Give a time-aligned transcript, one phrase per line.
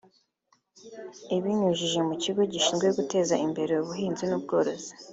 [1.35, 4.91] Ibinyujije mu kigo gishinzwe guteza imbere ubuhinzi n’ubworozi